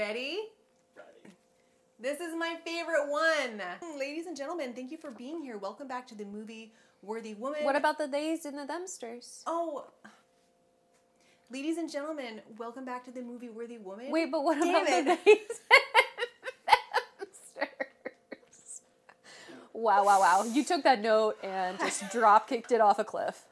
[0.00, 0.38] Ready?
[0.96, 1.34] Ready.
[1.98, 3.60] This is my favorite one.
[3.98, 5.58] Ladies and gentlemen, thank you for being here.
[5.58, 7.64] Welcome back to the movie Worthy Woman.
[7.64, 9.42] What about the theys and the themsters?
[9.46, 9.88] Oh.
[11.50, 14.10] Ladies and gentlemen, welcome back to the movie Worthy Woman.
[14.10, 15.18] Wait, but what about David.
[15.26, 15.60] the themsters?
[19.74, 20.44] Wow, wow, wow.
[20.50, 23.44] You took that note and just drop kicked it off a cliff.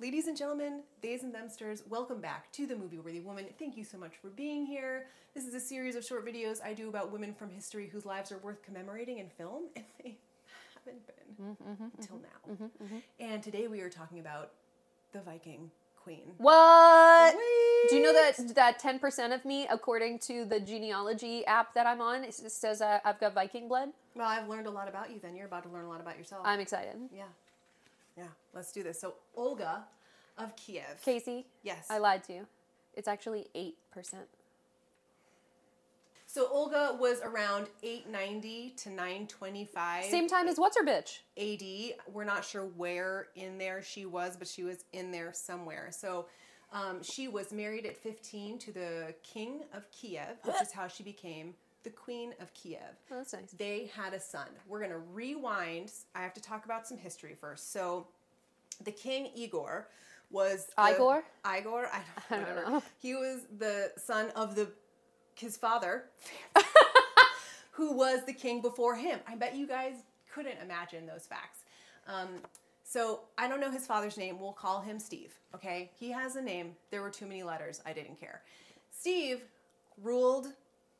[0.00, 3.44] Ladies and gentlemen, theys and themsters, welcome back to the movie Worthy Woman.
[3.58, 5.04] Thank you so much for being here.
[5.34, 8.32] This is a series of short videos I do about women from history whose lives
[8.32, 10.16] are worth commemorating in film, and they
[10.74, 12.00] haven't been mm-hmm, mm-hmm, mm-hmm.
[12.00, 12.70] until now.
[13.20, 14.52] And today we are talking about
[15.12, 15.70] the Viking
[16.02, 16.32] Queen.
[16.38, 17.34] What?
[17.34, 17.88] Whee!
[17.90, 21.86] Do you know that that ten percent of me, according to the genealogy app that
[21.86, 23.90] I'm on, it says uh, I've got Viking blood?
[24.14, 25.36] Well, I've learned a lot about you then.
[25.36, 26.40] You're about to learn a lot about yourself.
[26.46, 26.96] I'm excited.
[27.14, 27.24] yeah.
[28.16, 29.00] Yeah, let's do this.
[29.00, 29.84] So, Olga
[30.42, 31.00] of Kiev.
[31.04, 31.86] Casey, Yes.
[31.90, 32.46] I lied to you.
[32.94, 34.26] It's actually eight percent.
[36.26, 41.18] So Olga was around 890 to 925 Same time as what's her bitch?
[41.36, 41.96] AD.
[42.12, 45.88] We're not sure where in there she was, but she was in there somewhere.
[45.90, 46.26] So
[46.72, 51.02] um, she was married at 15 to the king of Kiev, which is how she
[51.02, 52.78] became the queen of Kiev.
[53.10, 53.50] Oh, that's nice.
[53.58, 54.46] They had a son.
[54.68, 55.90] We're going to rewind.
[56.14, 57.72] I have to talk about some history first.
[57.72, 58.06] So
[58.84, 59.88] the king Igor
[60.30, 61.24] was the- Igor?
[61.46, 62.00] Igor, I
[62.30, 62.82] don't, I don't know.
[62.98, 64.68] He was the son of the
[65.34, 66.04] his father,
[67.72, 69.20] who was the king before him.
[69.26, 69.94] I bet you guys
[70.32, 71.60] couldn't imagine those facts.
[72.06, 72.28] Um,
[72.84, 74.38] so I don't know his father's name.
[74.38, 75.32] We'll call him Steve.
[75.54, 76.72] Okay, he has a name.
[76.90, 77.80] There were too many letters.
[77.86, 78.42] I didn't care.
[78.92, 79.42] Steve
[80.02, 80.48] ruled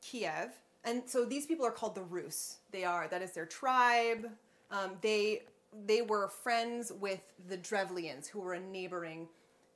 [0.02, 0.50] Kiev,
[0.84, 2.56] and so these people are called the Rus.
[2.70, 4.26] They are that is their tribe.
[4.70, 5.42] Um, they
[5.86, 9.28] they were friends with the Drevlians, who were a neighboring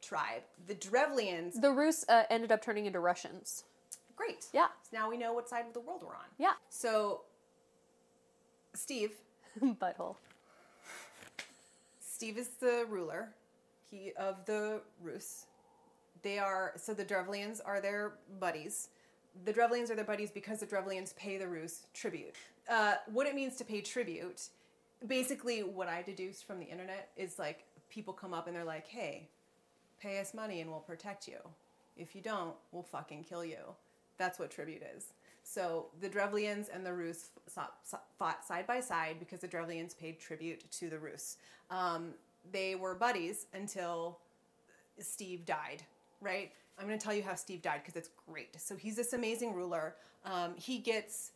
[0.03, 0.43] tribe.
[0.67, 3.65] The Drevlians, The Rus uh, ended up turning into Russians.
[4.17, 4.47] great.
[4.53, 4.67] Yeah.
[4.83, 6.27] So now we know what side of the world we're on.
[6.39, 6.53] Yeah.
[6.69, 7.23] So,
[8.75, 9.13] Steve,
[9.63, 10.17] Butthole.
[12.01, 13.31] Steve is the ruler.
[13.91, 15.47] He of the Rus.
[16.23, 18.89] They are so the Drevlians are their buddies.
[19.45, 22.35] The Drevlians are their buddies because the Drevlians pay the Rus tribute.
[22.69, 24.49] Uh, what it means to pay tribute,
[25.07, 28.87] basically, what I deduced from the internet is like people come up and they're like,
[28.87, 29.29] "Hey,
[30.01, 31.39] pay us money and we'll protect you.
[31.97, 33.59] If you don't, we'll fucking kill you."
[34.19, 35.13] That's what tribute is.
[35.43, 40.71] So the Drevlians and the Rus fought, side by side because the Drevlians paid tribute
[40.73, 41.37] to the Rus.
[41.71, 42.15] Um,
[42.51, 44.19] they were buddies until
[44.99, 45.83] Steve died,
[46.21, 46.53] right?
[46.79, 48.61] I'm going to tell you how Steve died because it's great.
[48.61, 49.95] So he's this amazing ruler.
[50.25, 51.33] Um, he gets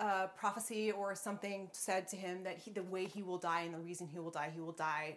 [0.00, 3.74] a prophecy or something said to him that he, the way he will die and
[3.74, 5.16] the reason he will die, he will die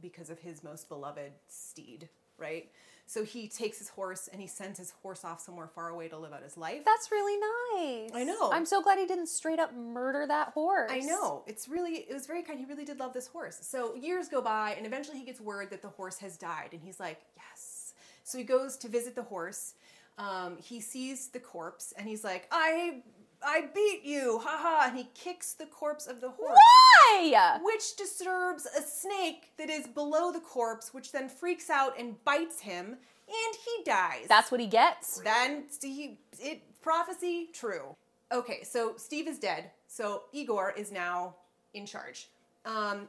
[0.00, 2.08] because of his most beloved steed,
[2.38, 2.70] right?
[3.06, 6.18] So he takes his horse and he sends his horse off somewhere far away to
[6.18, 6.84] live out his life.
[6.84, 8.10] That's really nice.
[8.14, 8.52] I know.
[8.52, 10.90] I'm so glad he didn't straight up murder that horse.
[10.92, 11.42] I know.
[11.46, 12.58] It's really, it was very kind.
[12.58, 13.58] He really did love this horse.
[13.62, 16.82] So years go by, and eventually he gets word that the horse has died, and
[16.82, 17.94] he's like, yes.
[18.24, 19.72] So he goes to visit the horse.
[20.18, 23.02] Um, he sees the corpse, and he's like, I,
[23.42, 24.88] I beat you, haha!
[24.88, 26.58] And he kicks the corpse of the horse.
[26.58, 27.30] Why?
[27.62, 32.60] Which disturbs a snake that is below the corpse, which then freaks out and bites
[32.60, 34.26] him, and he dies.
[34.28, 35.20] That's what he gets.
[35.20, 37.96] Then he it prophecy true.
[38.32, 39.70] Okay, so Steve is dead.
[39.86, 41.36] So Igor is now
[41.74, 42.28] in charge.
[42.64, 43.08] Um,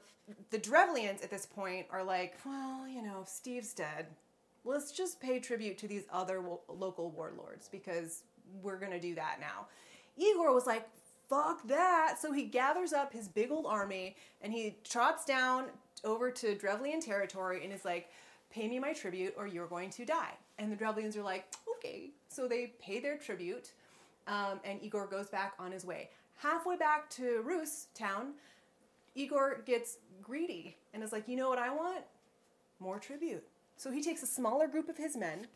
[0.51, 4.07] the Drevlians at this point are like, well, you know, if Steve's dead,
[4.63, 8.23] let's just pay tribute to these other wo- local warlords because
[8.61, 9.67] we're gonna do that now.
[10.19, 10.87] Igor was like,
[11.29, 12.17] fuck that.
[12.19, 15.65] So he gathers up his big old army and he trots down
[16.03, 18.09] over to Drevlian territory and is like,
[18.51, 20.33] pay me my tribute or you're going to die.
[20.57, 21.45] And the Drevlians are like,
[21.77, 22.09] okay.
[22.29, 23.71] So they pay their tribute
[24.27, 26.09] um, and Igor goes back on his way.
[26.37, 28.33] Halfway back to Rus town,
[29.15, 32.03] Igor gets greedy and is like, you know what I want?
[32.79, 33.43] More tribute.
[33.77, 35.47] So he takes a smaller group of his men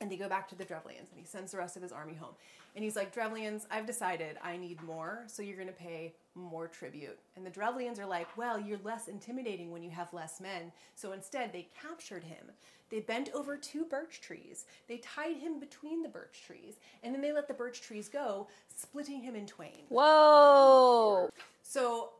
[0.00, 2.14] and they go back to the Drevlians and he sends the rest of his army
[2.14, 2.34] home.
[2.74, 6.66] And he's like, Drevlians, I've decided I need more, so you're going to pay more
[6.66, 7.18] tribute.
[7.36, 10.72] And the Drevlians are like, well, you're less intimidating when you have less men.
[10.96, 12.50] So instead, they captured him.
[12.90, 14.66] They bent over two birch trees.
[14.88, 16.74] They tied him between the birch trees.
[17.02, 19.84] And then they let the birch trees go, splitting him in twain.
[19.88, 21.30] Whoa.
[21.62, 22.10] So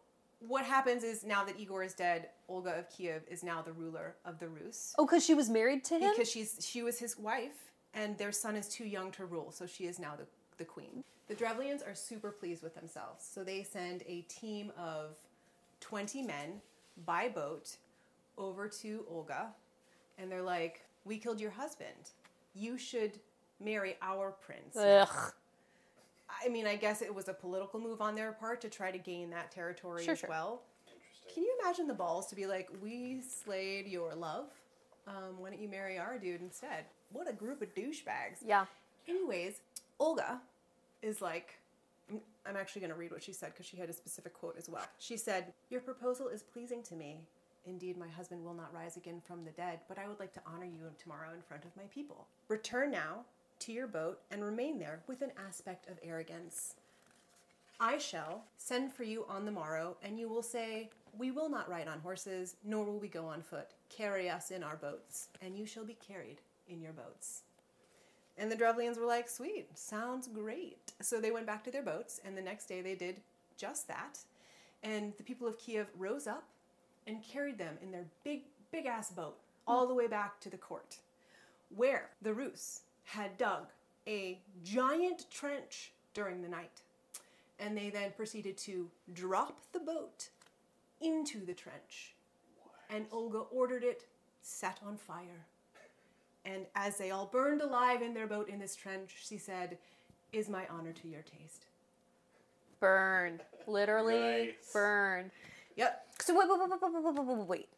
[0.48, 4.14] what happens is now that Igor is dead, Olga of Kiev is now the ruler
[4.24, 6.10] of the Rus Oh, because she was married to him?
[6.14, 9.66] because she's she was his wife and their son is too young to rule, so
[9.66, 10.26] she is now the,
[10.58, 11.04] the queen.
[11.28, 15.16] The Drevlians are super pleased with themselves, so they send a team of
[15.80, 16.60] 20 men
[17.06, 17.76] by boat
[18.36, 19.48] over to Olga
[20.18, 22.10] and they're like, "We killed your husband.
[22.54, 23.18] You should
[23.60, 24.76] marry our prince.
[24.76, 25.32] Ugh.
[26.44, 28.98] I mean, I guess it was a political move on their part to try to
[28.98, 30.28] gain that territory Sure, as sure.
[30.30, 30.62] well.
[31.32, 34.46] Can you imagine the balls to be like, we slayed your love?
[35.06, 36.84] Um, why don't you marry our dude instead?
[37.12, 38.38] What a group of douchebags.
[38.44, 38.66] Yeah.
[39.08, 39.60] Anyways,
[39.98, 40.40] Olga
[41.02, 41.58] is like,
[42.10, 44.56] I'm- I'm actually going to read what she said because she had a specific quote
[44.58, 44.84] as well.
[44.98, 47.20] She said, Your proposal is pleasing to me.
[47.66, 50.40] Indeed, my husband will not rise again from the dead, but I would like to
[50.46, 52.26] honor you tomorrow in front of my people.
[52.48, 53.24] Return now
[53.60, 56.74] to your boat and remain there with an aspect of arrogance.
[57.80, 61.68] I shall send for you on the morrow, and you will say, We will not
[61.68, 63.68] ride on horses, nor will we go on foot.
[63.88, 67.42] Carry us in our boats, and you shall be carried in your boats.
[68.38, 70.92] And the Drevlians were like, Sweet, sounds great.
[71.00, 73.20] So they went back to their boats, and the next day they did
[73.56, 74.18] just that.
[74.82, 76.44] And the people of Kiev rose up
[77.06, 80.56] and carried them in their big, big ass boat all the way back to the
[80.56, 80.98] court,
[81.74, 83.66] where the Rus had dug
[84.06, 86.82] a giant trench during the night,
[87.58, 90.28] and they then proceeded to drop the boat
[91.00, 92.14] into the trench.
[92.62, 92.74] What?
[92.90, 94.04] And Olga ordered it
[94.42, 95.46] set on fire.
[96.44, 99.78] And as they all burned alive in their boat in this trench, she said,
[100.32, 101.66] Is my honor to your taste?
[102.80, 103.40] Burn.
[103.66, 104.72] Literally, nice.
[104.72, 105.30] burn.
[105.76, 106.06] Yep.
[106.20, 107.68] So wait, wait, wait, wait, wait, wait.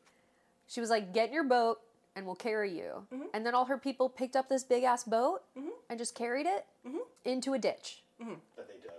[0.66, 1.78] She was like, Get your boat,
[2.16, 3.26] and we'll carry you." Mm-hmm.
[3.34, 5.42] And then all her people picked up this big ass boat
[5.88, 6.98] and just carried it Mm-hmm.
[7.24, 8.02] into a ditch.
[8.18, 8.26] That
[8.68, 8.94] they dug.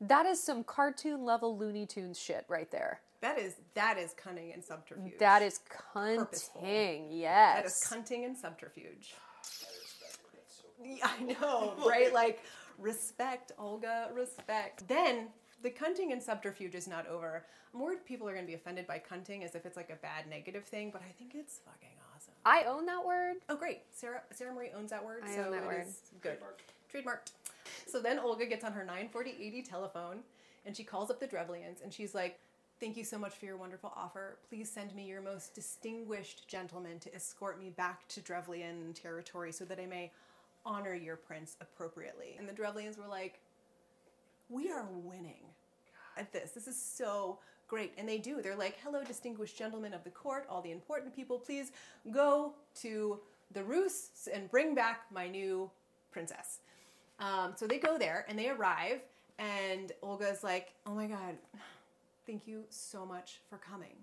[0.00, 3.00] That is some cartoon level Looney Tunes shit right there.
[3.20, 5.18] That is that is cunning and subterfuge.
[5.18, 6.62] That is Purposeful.
[6.62, 7.08] cunting.
[7.10, 7.56] Yes.
[7.56, 9.14] that is cunting and subterfuge.
[9.14, 9.38] I
[9.80, 10.38] respect it.
[10.38, 10.86] That's so cool.
[10.96, 12.12] Yeah, I know, right?
[12.12, 12.40] Like,
[12.78, 14.86] respect, Olga, respect.
[14.86, 15.28] Then
[15.62, 17.46] the cunting and subterfuge is not over.
[17.74, 20.28] I'm people are going to be offended by cunting as if it's like a bad
[20.30, 22.05] negative thing, but I think it's fucking awesome.
[22.46, 23.38] I own that word.
[23.48, 23.80] Oh, great.
[23.90, 25.24] Sarah, Sarah Marie owns that word.
[25.26, 25.86] I so own that it word.
[25.86, 26.38] is good.
[26.38, 26.62] Trademark.
[26.94, 27.32] Trademarked.
[27.86, 30.18] So then Olga gets on her 94080 telephone
[30.64, 32.38] and she calls up the Drevlians and she's like,
[32.78, 34.36] Thank you so much for your wonderful offer.
[34.50, 39.64] Please send me your most distinguished gentleman to escort me back to Drevlian territory so
[39.64, 40.12] that I may
[40.66, 42.36] honor your prince appropriately.
[42.38, 43.40] And the Drevlians were like,
[44.50, 45.46] We are winning
[46.18, 46.50] at this.
[46.50, 47.92] This is so great.
[47.98, 48.40] And they do.
[48.42, 51.72] They're like, hello, distinguished gentlemen of the court, all the important people, please
[52.10, 52.52] go
[52.82, 53.18] to
[53.52, 55.70] the Rus and bring back my new
[56.10, 56.58] princess.
[57.18, 59.00] Um, so they go there and they arrive,
[59.38, 61.36] and Olga's like, oh my God,
[62.26, 63.96] thank you so much for coming.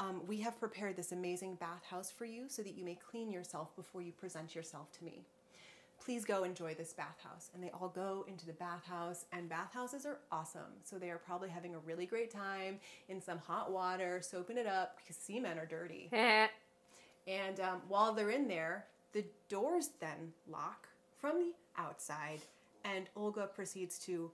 [0.00, 3.74] Um, we have prepared this amazing bathhouse for you so that you may clean yourself
[3.76, 5.24] before you present yourself to me
[6.02, 7.50] please go enjoy this bathhouse.
[7.54, 10.72] And they all go into the bathhouse, and bathhouses are awesome.
[10.84, 14.66] So they are probably having a really great time in some hot water, soaping it
[14.66, 16.10] up because seamen are dirty.
[17.26, 20.88] And um, while they're in there, the doors then lock
[21.18, 22.40] from the outside,
[22.84, 24.30] and Olga proceeds to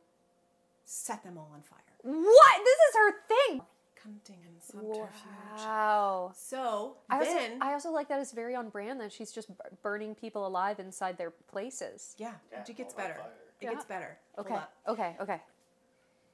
[0.85, 1.79] set them all on fire.
[2.03, 2.65] what?
[2.65, 3.61] This is her thing.
[4.02, 5.11] Cunting and subterfuge.
[5.56, 6.32] Wow.
[6.35, 9.50] So I also, then, I also like that it's very on brand that she's just
[9.82, 12.14] burning people alive inside their places.
[12.19, 13.20] yeah, Yeah, it gets better.
[13.61, 13.75] It Yeah.
[13.75, 14.19] gets better.
[14.38, 14.58] Okay.
[14.88, 15.17] Okay.
[15.20, 15.41] Okay.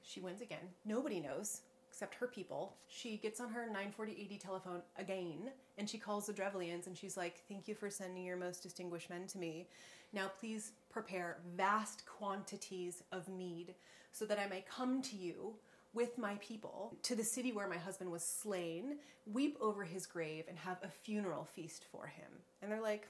[0.01, 0.73] She wins again.
[0.85, 2.77] Nobody knows except her people.
[2.87, 7.43] She gets on her 94080 telephone again and she calls the Drevlians and she's like,
[7.49, 9.67] Thank you for sending your most distinguished men to me.
[10.13, 13.75] Now please prepare vast quantities of mead
[14.13, 15.55] so that I may come to you
[15.97, 18.97] with my people to the city where my husband was slain,
[19.33, 22.29] weep over his grave, and have a funeral feast for him.
[22.61, 23.07] And they're like,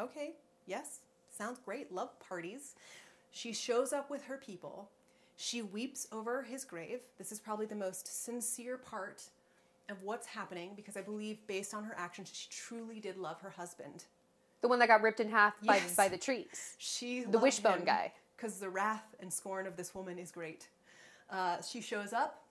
[0.00, 0.32] Okay,
[0.66, 0.98] yes,
[1.30, 1.92] sounds great.
[1.92, 2.74] Love parties.
[3.30, 4.90] She shows up with her people.
[5.36, 7.00] She weeps over his grave.
[7.18, 9.22] This is probably the most sincere part
[9.88, 13.50] of what's happening because I believe, based on her actions, she truly did love her
[13.50, 14.04] husband.
[14.62, 15.94] The one that got ripped in half by Yes.
[15.94, 16.74] by the trees.
[16.78, 18.12] She The wishbone guy.
[18.36, 20.66] because the wrath and scorn of this woman is great.
[21.30, 22.42] Uh, she shows up.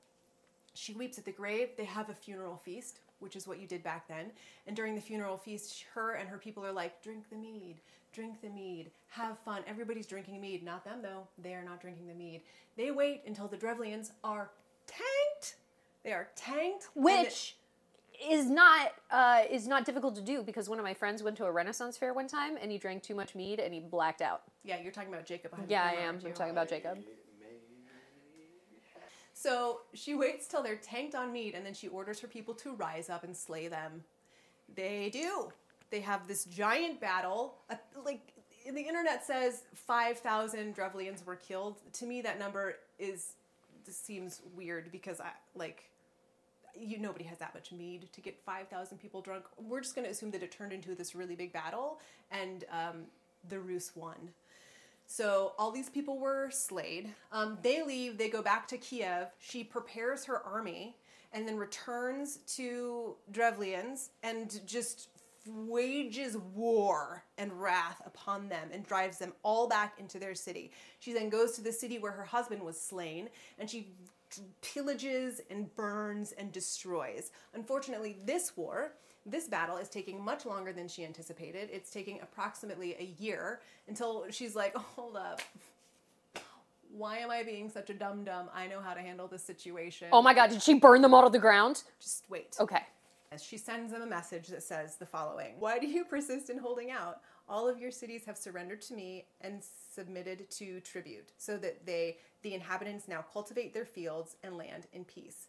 [0.73, 1.69] She weeps at the grave.
[1.77, 4.31] They have a funeral feast, which is what you did back then.
[4.67, 7.75] And during the funeral feast, her and her people are like, drink the mead,
[8.11, 9.61] drink the mead, have fun.
[9.67, 10.63] Everybody's drinking mead.
[10.63, 11.27] Not them, though.
[11.37, 12.41] They are not drinking the mead.
[12.75, 14.49] They wait until the Drevlians are
[14.87, 15.55] tanked.
[16.03, 16.89] They are tanked.
[16.95, 17.57] which
[18.29, 21.45] is not uh, is not difficult to do because one of my friends went to
[21.45, 24.43] a Renaissance fair one time and he drank too much mead and he blacked out.
[24.63, 25.51] yeah, you're talking about Jacob.
[25.67, 26.19] Yeah, I am.
[26.25, 26.99] I'm talking about Jacob.
[29.43, 32.75] So she waits till they're tanked on meat and then she orders her people to
[32.75, 34.05] rise up and slay them.
[34.73, 35.51] They do.
[35.89, 37.55] They have this giant battle.
[38.05, 38.31] Like,
[38.71, 41.81] the internet says 5,000 Drevlians were killed.
[41.93, 43.33] To me, that number is
[43.89, 45.89] seems weird because I like
[46.73, 49.43] you nobody has that much mead to get 5,000 people drunk.
[49.57, 51.99] We're just going to assume that it turned into this really big battle
[52.31, 53.03] and um,
[53.49, 54.29] the Rus won.
[55.05, 57.13] So all these people were slayed.
[57.31, 59.27] Um, they leave, they go back to Kiev.
[59.39, 60.95] She prepares her army
[61.31, 65.09] and then returns to Drevlians and just
[65.45, 70.71] wages war and wrath upon them and drives them all back into their city.
[70.99, 73.29] She then goes to the city where her husband was slain
[73.59, 73.89] and she
[74.61, 77.31] pillages and burns and destroys.
[77.53, 78.93] Unfortunately, this war,
[79.25, 81.69] this battle is taking much longer than she anticipated.
[81.71, 85.41] It's taking approximately a year until she's like, hold up.
[86.91, 88.49] Why am I being such a dum dum?
[88.53, 90.09] I know how to handle this situation.
[90.11, 91.83] Oh my god, did she burn them all to the ground?
[91.99, 92.55] Just wait.
[92.59, 92.81] Okay.
[93.41, 96.91] She sends them a message that says the following Why do you persist in holding
[96.91, 97.21] out?
[97.49, 99.61] All of your cities have surrendered to me and
[99.93, 105.03] submitted to tribute, so that they, the inhabitants, now cultivate their fields and land in
[105.03, 105.47] peace.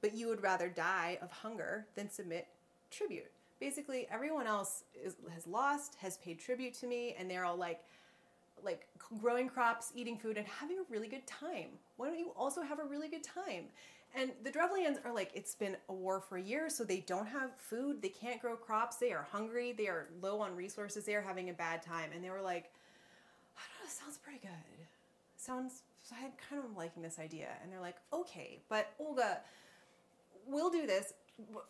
[0.00, 2.48] But you would rather die of hunger than submit
[2.92, 3.30] tribute.
[3.60, 7.80] Basically, everyone else is, has lost, has paid tribute to me, and they're all like,
[8.64, 8.86] like
[9.20, 11.70] growing crops, eating food, and having a really good time.
[11.96, 13.64] Why don't you also have a really good time?
[14.14, 17.50] And the Drevlians are like, it's been a war for years, so they don't have
[17.56, 21.22] food, they can't grow crops, they are hungry, they are low on resources, they are
[21.22, 22.10] having a bad time.
[22.14, 22.70] And they were like,
[23.56, 24.86] I don't know, sounds pretty good.
[25.36, 25.82] Sounds,
[26.12, 27.48] I'm kind of liking this idea.
[27.62, 29.40] And they're like, okay, but Olga,
[30.46, 31.14] we'll do this.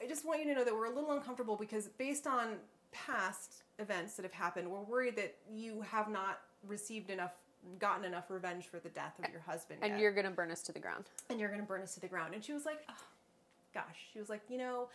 [0.02, 2.56] I just want you to know that we're a little uncomfortable because based on
[2.90, 7.32] past events that have happened, we're worried that you have not received enough,
[7.78, 9.80] gotten enough revenge for the death of your husband.
[9.82, 11.04] And yet you're gonna burn us to the ground.
[11.30, 12.34] and you're gonna burn us to the ground.
[12.34, 13.04] And she was like, oh,
[13.72, 14.88] gosh, she was like, you know,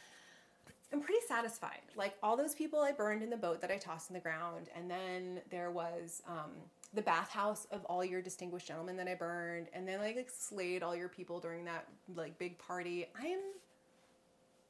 [0.93, 1.81] I'm pretty satisfied.
[1.95, 4.69] Like all those people I burned in the boat that I tossed in the ground,
[4.75, 6.51] and then there was um,
[6.93, 10.83] the bathhouse of all your distinguished gentlemen that I burned, and then like, like slayed
[10.83, 13.07] all your people during that like big party.
[13.21, 13.39] I am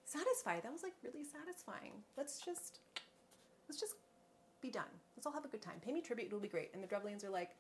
[0.08, 0.64] satisfied.
[0.64, 1.92] That was like really satisfying.
[2.16, 2.80] Let's just
[3.68, 3.96] let's just
[4.62, 4.90] be done.
[5.16, 5.76] Let's all have a good time.
[5.86, 6.72] Pay me tribute, it'll be great.
[6.74, 7.52] And the Drevlians are like,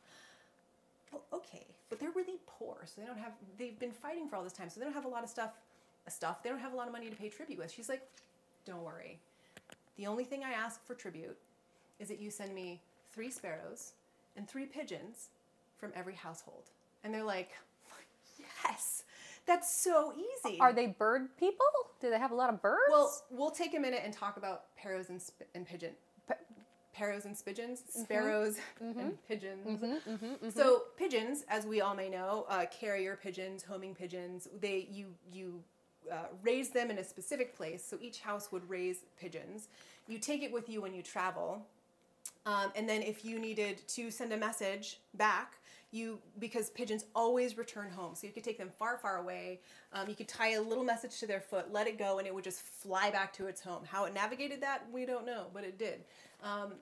[1.14, 3.34] oh, okay, but they're really poor, so they don't have.
[3.58, 5.52] They've been fighting for all this time, so they don't have a lot of stuff.
[6.10, 6.42] Stuff.
[6.42, 7.70] They don't have a lot of money to pay tribute with.
[7.70, 8.02] She's like,
[8.66, 9.20] don't worry.
[9.98, 11.38] The only thing I ask for tribute
[12.00, 13.92] is that you send me three sparrows
[14.38, 15.30] and three pigeons
[15.78, 16.70] from every household.
[17.04, 17.52] And they're like,
[18.64, 19.04] yes,
[19.48, 20.60] that's so easy.
[20.60, 21.66] Are they bird people?
[22.02, 22.82] Do they have a lot of birds?
[22.90, 25.94] Well, we'll take a minute and talk about parrots and, sp- and pigeon.
[26.94, 29.80] Parrots and spigeons, sparrows and pigeons.
[30.52, 34.48] So pigeons, as we all may know, uh, carrier pigeons, homing pigeons.
[34.60, 35.62] They you you
[36.12, 37.86] uh, raise them in a specific place.
[37.88, 39.68] So each house would raise pigeons.
[40.08, 41.68] You take it with you when you travel.
[42.48, 45.58] Um, and then if you needed to send a message back,
[45.92, 49.62] you because pigeons always return home, so you could take them far, far away.
[49.94, 52.34] Um, you could tie a little message to their foot, let it go, and it
[52.34, 53.84] would just fly back to its home.
[53.86, 56.04] How it navigated that, we don't know, but it did.
[56.44, 56.74] Um,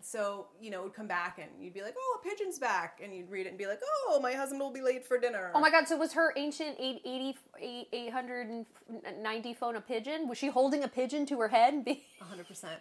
[0.00, 3.00] so you know, it would come back, and you'd be like, "Oh, a pigeon's back,"
[3.02, 5.50] and you'd read it and be like, "Oh, my husband will be late for dinner."
[5.52, 10.28] Oh my god, so was her ancient 880, 890 phone a pigeon?
[10.28, 12.04] Was she holding a pigeon to her head and be.
[12.18, 12.80] 100 percent.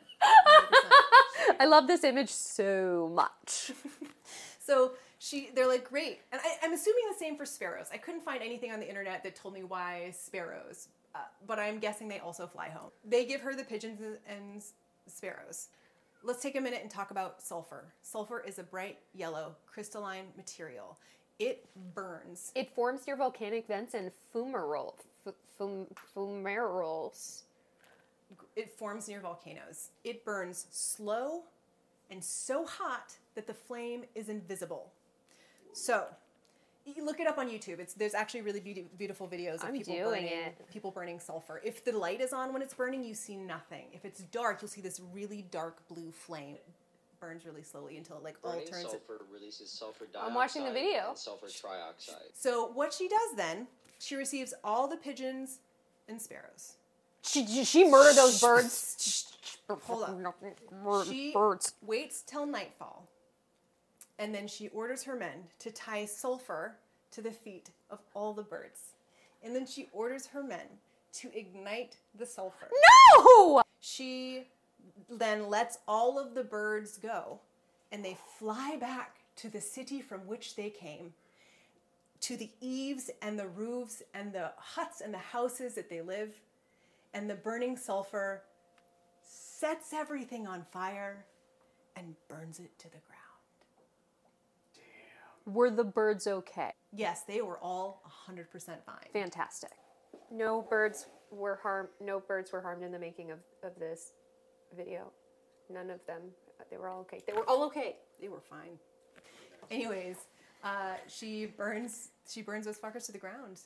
[1.59, 3.71] I love this image so much.
[4.65, 6.19] So she, they're like, great.
[6.31, 7.87] And I, I'm assuming the same for sparrows.
[7.93, 11.79] I couldn't find anything on the internet that told me why sparrows, uh, but I'm
[11.79, 12.91] guessing they also fly home.
[13.07, 14.63] They give her the pigeons and- and
[15.07, 15.69] sparrows.
[16.23, 17.93] Let's take a minute and talk about sulfur.
[18.01, 20.97] Sulfur is a bright yellow crystalline material.
[21.37, 22.51] It burns.
[22.55, 24.95] It forms near volcanic vents and fumarole,
[25.27, 27.41] f- fum, fumaroles.
[28.55, 29.89] It forms near volcanoes.
[30.03, 31.43] It burns slow
[32.09, 34.91] and so hot that the flame is invisible.
[35.75, 36.05] So,
[36.85, 37.79] you look it up on YouTube.
[37.79, 40.69] It's there's actually really beauty, beautiful videos of I'm people doing burning it.
[40.71, 41.59] people burning sulfur.
[41.63, 43.85] If the light is on when it's burning, you see nothing.
[43.91, 46.55] If it's dark, you'll see this really dark blue flame.
[46.55, 46.65] It
[47.19, 48.83] burns really slowly until it like all Burning turns.
[48.91, 51.09] sulfur releases sulfur dioxide I'm watching the video.
[51.09, 52.29] and sulfur trioxide.
[52.33, 53.67] So what she does then,
[53.99, 55.57] she receives all the pigeons
[56.07, 56.75] and sparrows.
[57.23, 59.33] She, she- she murdered those birds.
[59.67, 60.33] Hold on.
[60.83, 61.09] Birds.
[61.09, 61.73] She birds.
[61.81, 63.07] waits till nightfall,
[64.19, 66.77] and then she orders her men to tie sulfur
[67.11, 68.93] to the feet of all the birds.
[69.43, 70.65] And then she orders her men
[71.13, 72.69] to ignite the sulfur.
[73.17, 73.61] No!
[73.79, 74.47] She
[75.09, 77.39] then lets all of the birds go,
[77.91, 81.13] and they fly back to the city from which they came,
[82.21, 86.33] to the eaves and the roofs and the huts and the houses that they live,
[87.13, 88.41] and the burning sulfur
[89.21, 91.25] sets everything on fire
[91.95, 93.24] and burns it to the ground.
[95.45, 96.71] Were the birds okay?
[96.91, 98.47] Yes, they were all 100%
[98.85, 98.95] fine.
[99.13, 99.71] Fantastic.
[100.31, 101.89] No birds were harmed.
[102.01, 104.13] No birds were harmed in the making of, of this
[104.75, 105.11] video.
[105.71, 106.21] None of them.
[106.71, 107.21] They were all okay.
[107.27, 107.97] They were all okay.
[108.19, 108.79] They were fine.
[109.69, 110.17] Anyways,
[110.63, 113.61] uh, she burns she burns those fuckers to the ground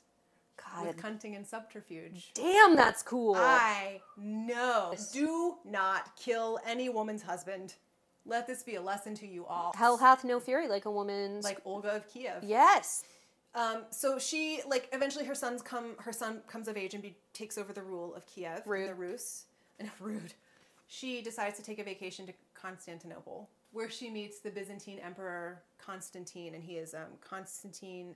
[0.57, 0.87] God.
[0.87, 2.31] with cunting and subterfuge.
[2.33, 3.35] Damn, that's cool.
[3.35, 4.93] I know.
[5.13, 7.75] Do not kill any woman's husband.
[8.25, 9.73] Let this be a lesson to you all.
[9.75, 11.43] Hell hath no fury like a woman's.
[11.43, 12.43] like Olga of Kiev.
[12.43, 13.03] yes.
[13.55, 17.15] Um, so she like eventually her sons come her son comes of age and be,
[17.33, 18.89] takes over the rule of Kiev Rude.
[18.89, 19.45] the Rus
[19.79, 20.33] and rude.
[20.87, 26.53] She decides to take a vacation to Constantinople where she meets the Byzantine emperor Constantine
[26.53, 28.13] and he is um, Constantine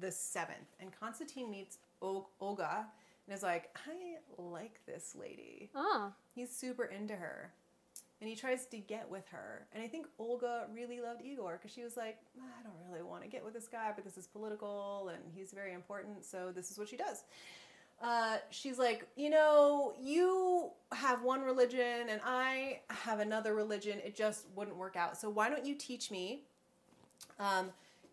[0.00, 2.86] the seventh and Constantine meets o- Olga
[3.26, 5.70] and is like I like this lady.
[5.74, 6.12] Ah.
[6.34, 7.50] He's super into her.
[8.20, 9.66] And he tries to get with her.
[9.74, 13.22] And I think Olga really loved Igor because she was like, I don't really want
[13.22, 16.70] to get with this guy, but this is political and he's very important, so this
[16.70, 17.24] is what she does.
[18.00, 24.00] Uh, she's like, You know, you have one religion and I have another religion.
[24.04, 25.16] It just wouldn't work out.
[25.18, 26.42] So why don't you teach me
[27.38, 27.70] um,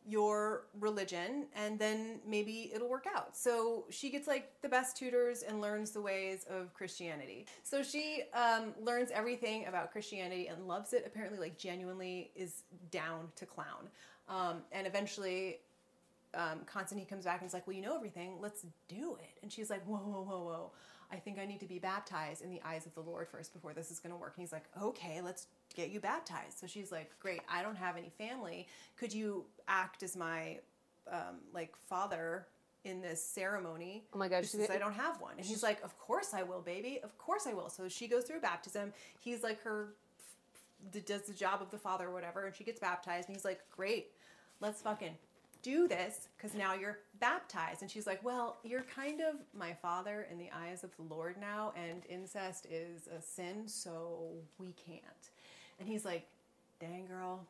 [0.08, 3.36] your religion and then maybe it'll work out.
[3.36, 7.46] So she gets like the best tutors and learns the ways of Christianity.
[7.64, 11.04] So she um, learns everything about Christianity and loves it.
[11.06, 13.88] Apparently, like genuinely is down to clown.
[14.28, 15.60] Um, and eventually,
[16.34, 19.38] um, Constantine comes back and is like, Well, you know everything, let's do it.
[19.42, 20.72] And she's like, Whoa, whoa, whoa, whoa.
[21.14, 23.74] I think I need to be baptized in the eyes of the Lord first before
[23.74, 24.34] this is going to work.
[24.36, 26.58] And he's like, Okay, let's get you baptized.
[26.60, 28.68] So she's like, Great, I don't have any family.
[28.98, 30.60] Could you act as my
[31.12, 32.48] um, like father
[32.84, 34.04] in this ceremony?
[34.14, 35.34] Oh my gosh, Since she's- I don't have one.
[35.38, 37.00] And he's like, Of course I will, baby.
[37.04, 37.70] Of course I will.
[37.70, 38.92] So she goes through baptism.
[39.20, 39.90] He's like her
[41.06, 43.62] does the job of the father or whatever, and she gets baptized, and he's like,
[43.76, 44.08] Great,
[44.60, 45.16] let's fucking
[45.62, 47.82] do this because now you're baptized.
[47.82, 51.36] And she's like, Well, you're kind of my father in the eyes of the Lord
[51.40, 55.32] now, and incest is a sin, so we can't.
[55.80, 56.28] And he's like,
[56.80, 57.46] Dang, girl,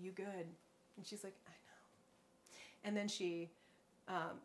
[0.00, 0.46] you good.
[0.96, 2.58] And she's like, I know.
[2.84, 3.50] And then she
[4.08, 4.38] um,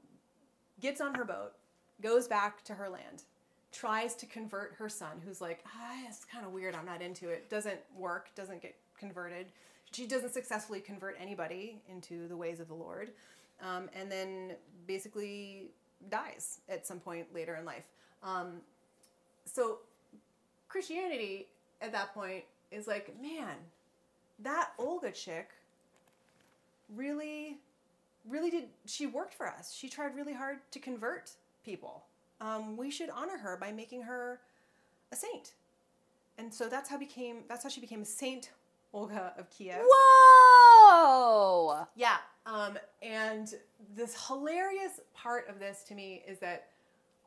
[0.79, 1.53] gets on her boat,
[2.01, 3.23] goes back to her land,
[3.71, 6.75] tries to convert her son, who's like, ah, it's kind of weird.
[6.75, 7.49] I'm not into it.
[7.49, 8.29] Doesn't work.
[8.35, 9.47] Doesn't get converted.
[9.91, 13.11] She doesn't successfully convert anybody into the ways of the Lord,
[13.61, 14.53] um, and then
[14.85, 15.71] basically
[16.09, 17.87] dies at some point later in life.
[18.23, 18.61] Um,
[19.45, 19.79] so
[20.67, 21.47] Christianity
[21.81, 23.55] at that point is like, man,
[24.39, 25.49] that Olga chick
[26.95, 27.57] really
[28.29, 29.73] really did she worked for us.
[29.73, 31.31] She tried really hard to convert
[31.63, 32.03] people.
[32.41, 34.41] Um, we should honor her by making her
[35.11, 35.53] a saint.
[36.37, 38.51] And so that's how became that's how she became a saint
[38.93, 39.81] olga of kiev.
[39.81, 41.87] Whoa!
[41.95, 42.17] yeah
[42.47, 43.53] um, and
[43.95, 46.67] this hilarious part of this to me is that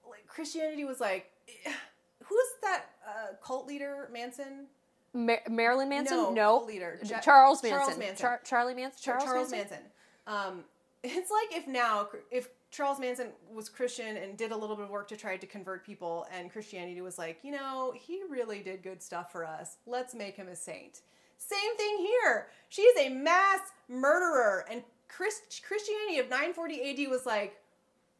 [0.08, 1.30] like christianity was like
[2.24, 4.66] who's that uh, cult leader manson
[5.12, 6.16] Mar- Marilyn Manson?
[6.16, 6.64] No, No.
[6.64, 7.00] leader.
[7.22, 7.78] Charles Manson.
[7.78, 8.16] Charles Manson.
[8.16, 9.00] Char- Charlie Manson.
[9.02, 9.78] Charles, Charles, Manson.
[10.26, 10.64] Um,
[11.02, 14.90] it's like if now, if Charles Manson was Christian and did a little bit of
[14.90, 18.82] work to try to convert people, and Christianity was like, you know, he really did
[18.82, 19.78] good stuff for us.
[19.86, 21.00] Let's make him a saint.
[21.38, 22.46] Same thing here.
[22.68, 27.56] She is a mass murderer, and Chris- Christianity of 940 AD was like,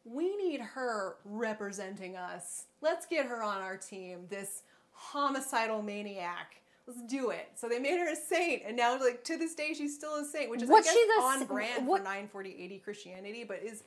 [0.03, 2.65] we need her representing us.
[2.81, 4.25] Let's get her on our team.
[4.29, 6.57] This homicidal maniac.
[6.87, 7.49] Let's do it.
[7.55, 10.25] So they made her a saint, and now, like to this day, she's still a
[10.25, 13.83] saint, which is What's I guess on brand what- for 940 AD Christianity, but is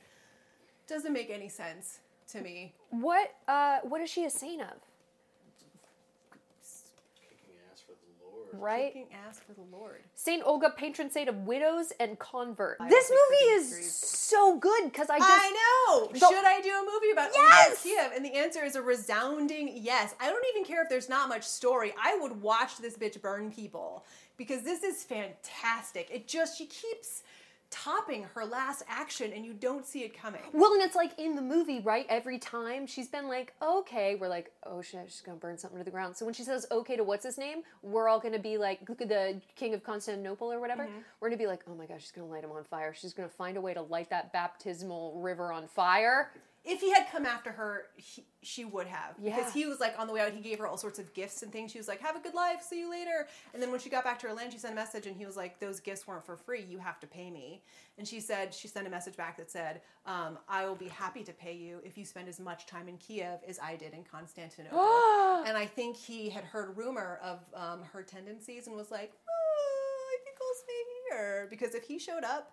[0.87, 2.73] doesn't make any sense to me.
[2.91, 3.35] What?
[3.47, 4.67] Uh, what is she a saint of?
[7.15, 8.44] Kicking ass for the Lord.
[8.59, 8.93] Right.
[8.93, 10.01] Kicking ass for the Lord.
[10.13, 12.77] Saint Olga, patron saint of widows and convert.
[12.79, 15.51] I This movie is so good because I just I
[15.89, 16.09] know.
[16.15, 17.67] So- Should I do a movie about Yes!
[17.69, 18.11] Olga Kiev?
[18.15, 20.15] And the answer is a resounding yes.
[20.19, 21.93] I don't even care if there's not much story.
[22.01, 24.05] I would watch this bitch burn people
[24.37, 26.09] because this is fantastic.
[26.11, 27.23] It just she keeps
[27.83, 30.41] topping her last action and you don't see it coming.
[30.53, 32.05] Well, and it's like in the movie, right?
[32.07, 35.83] Every time she's been like, okay, we're like, oh shit, she's gonna burn something to
[35.83, 36.15] the ground.
[36.15, 39.01] So when she says okay to what's his name, we're all gonna be like, look
[39.01, 40.83] at the king of Constantinople or whatever.
[40.83, 40.99] Mm-hmm.
[41.19, 42.93] We're gonna be like, oh my gosh, she's gonna light him on fire.
[42.93, 46.31] She's gonna find a way to light that baptismal river on fire.
[46.65, 49.15] If he had come after her, he, she would have.
[49.21, 49.35] Yeah.
[49.35, 51.43] Because he was like on the way out, he gave her all sorts of gifts
[51.43, 51.71] and things.
[51.71, 54.03] She was like, "Have a good life, see you later." And then when she got
[54.03, 56.25] back to her land, she sent a message, and he was like, "Those gifts weren't
[56.25, 56.63] for free.
[56.67, 57.63] You have to pay me."
[57.97, 61.23] And she said she sent a message back that said, um, "I will be happy
[61.23, 64.03] to pay you if you spend as much time in Kiev as I did in
[64.03, 64.79] Constantinople."
[65.45, 70.13] and I think he had heard rumor of um, her tendencies and was like, oh,
[70.13, 72.51] "I think I'll stay here," because if he showed up,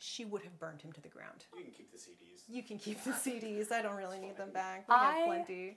[0.00, 1.44] she would have burned him to the ground.
[1.56, 2.42] You can keep the CDs.
[2.48, 3.70] You can keep the CDs.
[3.70, 4.88] I don't really need them back.
[4.88, 5.76] We have I- plenty.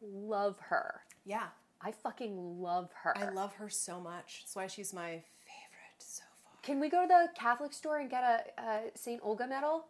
[0.00, 1.00] Love her.
[1.24, 1.46] Yeah,
[1.82, 3.16] I fucking love her.
[3.18, 4.42] I love her so much.
[4.44, 6.52] That's why she's my favorite so far.
[6.62, 9.86] Can we go to the Catholic store and get a, a Saint Olga medal?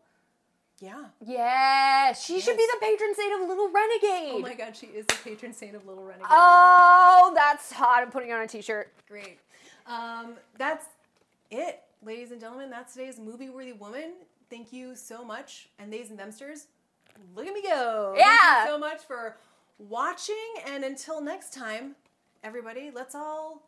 [0.78, 1.06] Yeah.
[1.24, 4.34] Yeah, she should be the patron saint of Little Renegade.
[4.34, 6.26] Oh my god, she is the patron saint of Little Renegade.
[6.30, 8.02] Oh, that's hot.
[8.02, 8.92] I'm putting on a t-shirt.
[9.08, 9.38] Great.
[9.86, 10.86] Um, that's
[11.50, 12.70] it, ladies and gentlemen.
[12.70, 14.12] That's today's movie worthy woman.
[14.50, 15.68] Thank you so much.
[15.78, 16.66] And theys and themsters,
[17.34, 18.14] look at me go.
[18.16, 18.26] Yeah.
[18.26, 19.36] Thank you so much for
[19.78, 20.34] watching.
[20.66, 21.96] And until next time,
[22.44, 23.62] everybody, let's all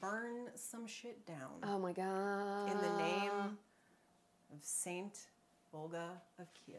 [0.00, 2.70] burn some shit down Oh my god.
[2.70, 3.30] in the name
[4.52, 5.18] of Saint
[5.72, 6.78] Olga of Kiev.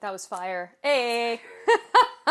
[0.00, 0.72] That was fire.
[0.82, 1.40] Hey.